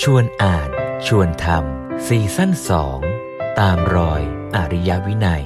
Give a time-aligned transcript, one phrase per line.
[0.00, 0.68] ชวนอ่าน
[1.06, 2.98] ชวนทำซีซั่นสอง
[3.60, 4.22] ตามรอย
[4.56, 5.44] อริยวินัย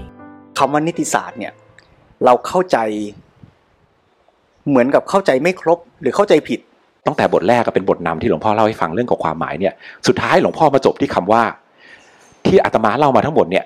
[0.59, 1.53] คำว่านิติศาสตร์เนี่ย
[2.25, 2.79] เราเข้าใจ
[4.69, 6.61] เหมือนกับเข้าใจไม่ครบหรือเข้าใจผิด
[7.07, 9.75] ตั้งแต่บทแรกก็เป็นบทนำที่หลวงพ่อเล่าให้ฟังเรื่องของความหมายเนี่ย
[10.07, 11.43] สุดท้ายหลวงพ่อมาจบที่คำว่า
[12.47, 13.65] ที่อาตมาเล่ามาทั้งหมดเนี่ย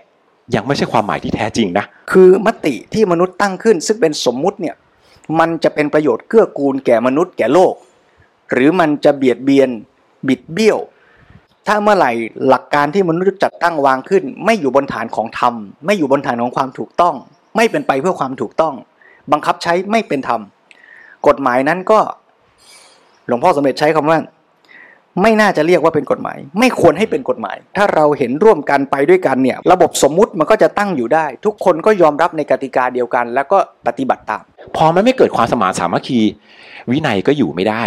[0.54, 4.74] ยังไม่ใช่ความหมายที่แท้จริงนะคือมติที่มนุษย์ตั้งขึ้น ซึ่งเป็นสมมุติเนี่ย
[5.38, 7.74] มันจะเป็นประโยชน์เกื้อกูลแก่มนุษย์แก่โลก
[8.52, 9.70] หรือมันจะเบียดเบียน
[10.29, 10.79] บิดเบี้ยว
[11.66, 12.12] ถ้าเมื่อไหร่
[12.49, 15.54] หลักการที่มนุษย์จัดตั้งวางขึ้น ไม่อยู่บนฐานของธรรม
[15.86, 17.14] ไม่อยู่บนฐานของความถูกต้อง
[17.57, 18.75] ไม่เป็นไปเพื่อความถูกต้อง
[19.32, 20.41] บังคับใช้ไม่เป็นธรรม
[21.27, 21.99] กฎหมายนั้นก็
[23.27, 24.18] หลวงพ่อสมเด็จใช้คำว่า
[25.22, 34.44] ไม่น่าจะเรียกว่าเป็นกฎหมาย ไม่ควรให้เป็นกฎหมาย ถ้าเราเห็นร่วมกันไปด้วยกันเนี่ย ระบบสมมุติมันก็จะตั้งอยู่ได้ ทุกคนก็ยอมรับในกติกาเดียวกัน แล้วก็ปฏิบัติตาม
[34.77, 36.20] พอมันไม่เกิดความสมานสามัคคี
[36.91, 37.83] วินัยก็อยู่ไม่ได้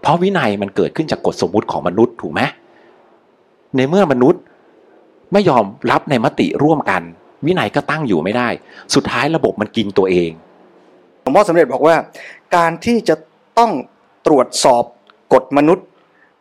[0.00, 2.40] เพราะวินัยมันเกิดขึ้นจากกฎสมมุติของมนุษย์ถูกไหม
[3.76, 4.42] ในเมื่อมนุษย์
[5.32, 7.02] ไม่ยอมรับในมติร่วมกัน
[7.46, 8.48] วินัยก็ตั้งอยู่ไม่ได้
[8.94, 10.30] สุดท้ายระบบมันกินตัวเอง
[11.20, 11.96] หลวงพ่อสมเด็จบอกว่า
[12.56, 13.14] การที่จะ
[13.58, 13.72] ต้อง
[14.26, 14.84] ตรวจสอบ
[15.34, 15.86] กฎมนุษย์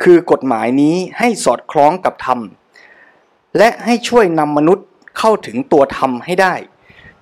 [0.03, 2.39] คือกฎหมายนี้ให้สอดคล้องกับธรรม
[3.57, 4.85] และให้ช่วยนำมนุษย์
[5.19, 6.53] เข้าถึงตัวธรรมให้ได้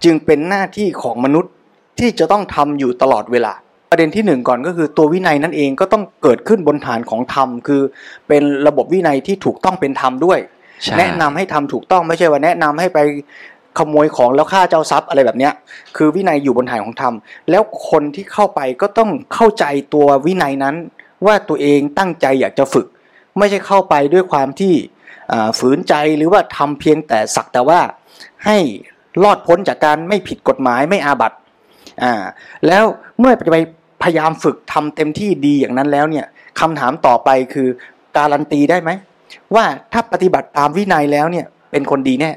[0.03, 1.51] จึงเป็นหน้าที่ของมนุษย์
[1.99, 3.53] ที่จะต้องทำอยู่ตลอดเวลา
[3.91, 7.81] ประเด็นที่หนึ่งก่อนก็คือตัววินัยนั่นเองก็ต้องเกิดขึ้นบนฐานของธรรม คือ
[8.27, 10.39] เป็นระบบวินัยที่ถูกต้องเป็นธรรมด้วย
[10.97, 12.99] แนะนำให้ทำถูกต้องไม่ใช่ว่าแนะนำให้ไป
[13.77, 15.53] ขโมยของแล้วฆ่าเจ้าทรัพย์อะไรแบบเนี้ย
[15.97, 17.13] คือวินัยอยู่บนฐานของธรรม
[17.49, 20.75] แล้วคนที่เข้าไปก็ต้องเข้าใจตัววินัยนั้น
[21.25, 22.87] ว่าตัวเองตั้งใจอยากจะฝึก
[23.37, 24.73] ไม่ใช่เข้าไปด้วยความที่
[25.59, 27.79] ฝืนใจหรือว่าทำเพียงแต่สักแต่ว่า
[28.45, 28.57] ให้
[29.23, 31.37] รอดพ้นจากการไม่ผิดกฎหมายไม่อาบัติ
[32.03, 32.13] อ่า
[32.67, 32.83] แล้ว
[33.19, 33.57] เมื่อไป
[34.03, 36.25] พยายามฝึกทำเต็มที่ดีอย่างนั้นแล้วเนี่ย
[36.59, 37.67] คำถามต่อไปคือ
[38.17, 38.91] การันตีได้ไหม
[39.55, 42.31] ว่าถ้าปฏิบัติตามวินัยแล้วเนี่ยเป็นคนดีแน่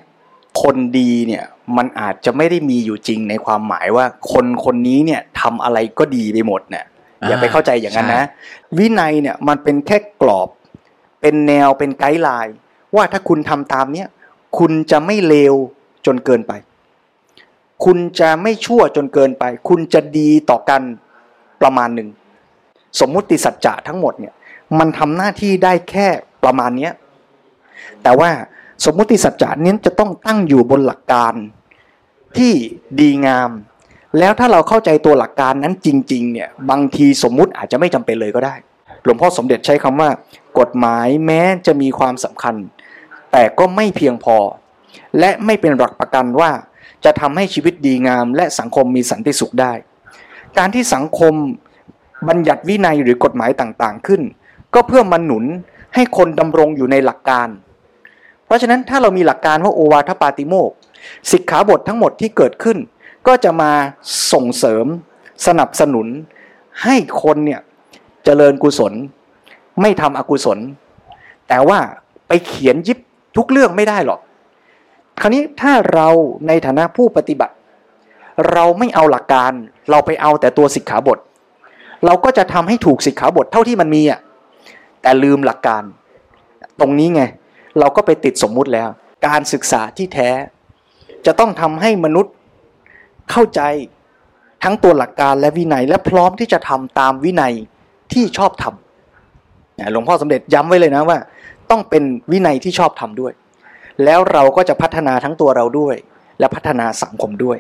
[0.63, 1.45] คนดีเนี่ย
[1.77, 6.85] มันอาจจะไม่ได้มีอยู่จริงในความหมายว่าคนคนนี้เนี่ยทำอะไรก็ดีไปหมดเนี่ย
[7.29, 8.29] อย่าไปเข้าใจอย่างนั้นนะ
[8.79, 10.49] วินัยเนี่ยมันเป็นแค่กรอบ
[11.21, 12.57] เป็นแนวเป็นไกด์ไลน์
[12.95, 14.09] ว่าถ้าคุณทำตามเนี้ย
[14.59, 15.55] คุณจะไม่เลว
[16.07, 16.53] จนเกินไป
[17.85, 20.83] คุณจะไม่ชั่วจนเกินไป คุณจะดีต่อกัน
[21.65, 22.09] ประมาณหนึ่ง
[23.01, 24.35] สมมุติสัจจะทั้งหมดเนี่ย
[24.79, 26.07] มันทำหน้าที่ได้แค่
[26.45, 26.93] ประมาณเนี้ย
[28.03, 28.31] แต่ว่า
[28.85, 31.35] สมมุติสัจจะนี้จะต้องตั้งอยู่บนหลักการ
[32.37, 32.53] ที่
[33.01, 33.51] ดีงาม
[34.19, 38.55] แล้วถ้าเราเข้าใจตัวหลักการนั้นจริงๆเนี่ยบางทีสมมุติอาจจะไม่จำเป็นเลยก็ได้
[39.05, 40.11] หลวงพ่อสมเด็จใช้คำว่า
[40.59, 42.55] กฎหมายแม้จะมีความสำคัญ
[43.33, 44.37] แต่ก็ไม่เพียงพอ
[45.19, 46.51] และไม่เป็นหลักประกันว่า
[47.05, 49.73] จะทำให้ชีวิตดีงาม และสังคมมีสันติสุขได้
[50.59, 51.35] การที่สังคม
[52.29, 54.23] บัญญัติวินัยหรือกฎหมายต่างๆขึ้น
[54.75, 55.45] ก็เพื่อมาหนุน
[55.95, 57.49] ให้คนดำรงอยู่ในหลักการ
[58.47, 60.71] เพราะฉะนั้นถ้าเรามีหลักการว่าโอวาทปาติโมก
[61.31, 62.79] สิกขาบททั้งหมดที่เกิดขึ้น
[63.27, 63.73] ก็จะมา
[64.33, 64.87] ส่งเสริม
[65.47, 66.07] สนับสนุน
[66.85, 67.61] ให้คนเนี่ย
[68.25, 68.93] เจริญกุศล
[69.81, 70.59] ไม่ทำอกุศล
[71.49, 71.79] แต่ว่า
[72.29, 72.99] ไปเขียนยิบ
[73.37, 74.21] ทุกเรื่องไม่ได้หรอก
[75.21, 76.09] คราวนี้ถ้าเรา
[76.47, 77.55] ในฐานะผู้ปฏิบัติ
[78.53, 79.53] เราไม่เอาหลักการ
[79.91, 81.19] เราไปเอาแต่ตัวสิกขาบท
[82.07, 84.21] เราก็จะทำให้ถูกสิกขาบทเท่าที่มันมีอะ
[85.03, 85.83] แต่ลืมหลักการ
[86.81, 87.23] ตรงนี้ไง
[87.79, 88.89] เราก็ไปติดสมมุติแล้ว
[89.27, 90.31] การศึกษาที่แท้
[91.27, 92.33] จะต้องทำให้มนุษย์
[93.31, 93.61] เข้าใจ
[94.65, 97.55] ทั้งตัวหลักการและวินัยและพร้อมที่จะทำตามวินัย
[98.13, 101.19] ที่ชอบทำหลวงพ่อสมเด็จย้ำไว้เลยนะว่า
[101.71, 102.03] ต้องเป็น
[102.33, 103.33] วินัยที่ชอบทำด้วย
[104.05, 105.97] แล้วเราก็จะพัฒนาทั้งตัวเราด้วย
[106.39, 107.59] และพัฒนาสังคมด้วย